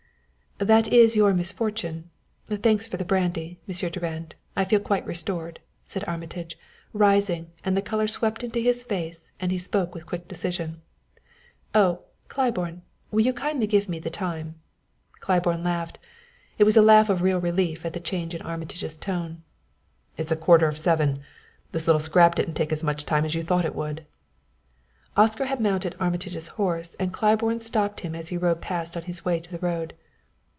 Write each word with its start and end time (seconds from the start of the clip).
"That 0.63 0.89
is 0.89 1.15
your 1.15 1.33
misfortune! 1.33 2.11
Thanks 2.47 2.85
for 2.85 2.97
the 2.97 3.03
brandy, 3.03 3.57
Monsieur 3.65 3.89
Durand. 3.89 4.35
I 4.55 4.63
feel 4.63 4.79
quite 4.79 5.03
restored," 5.07 5.59
said 5.85 6.03
Armitage, 6.07 6.55
rising; 6.93 7.49
and 7.63 7.75
the 7.75 7.81
color 7.81 8.07
swept 8.07 8.43
into 8.43 8.59
his 8.59 8.83
face 8.83 9.31
and 9.39 9.51
he 9.51 9.57
spoke 9.57 9.95
with 9.95 10.05
quick 10.05 10.27
decision. 10.27 10.83
"Oh, 11.73 12.01
Claiborne, 12.27 12.83
will 13.09 13.25
you 13.25 13.33
kindly 13.33 13.65
give 13.65 13.89
me 13.89 13.97
the 13.97 14.11
time?" 14.11 14.53
Claiborne 15.19 15.63
laughed. 15.63 15.97
It 16.59 16.65
was 16.65 16.77
a 16.77 16.83
laugh 16.83 17.09
of 17.09 17.23
real 17.23 17.41
relief 17.41 17.83
at 17.83 17.93
the 17.93 17.99
change 17.99 18.35
in 18.35 18.43
Armitage's 18.43 18.97
tone. 18.97 19.41
"It's 20.15 20.31
a 20.31 20.35
quarter 20.35 20.67
of 20.67 20.77
seven. 20.77 21.23
This 21.71 21.87
little 21.87 21.99
scrap 21.99 22.35
didn't 22.35 22.53
take 22.53 22.71
as 22.71 22.83
much 22.83 23.03
time 23.03 23.25
as 23.25 23.33
you 23.33 23.41
thought 23.41 23.65
it 23.65 23.73
would." 23.73 24.05
Oscar 25.17 25.45
had 25.45 25.59
mounted 25.59 25.95
Armitage's 25.99 26.49
horse 26.49 26.95
and 26.99 27.11
Claiborne 27.11 27.61
stopped 27.61 28.01
him 28.01 28.13
as 28.13 28.27
he 28.27 28.37
rode 28.37 28.61
past 28.61 28.95
on 28.95 29.05
his 29.05 29.25
way 29.25 29.39
to 29.39 29.51
the 29.51 29.57
road. 29.57 29.95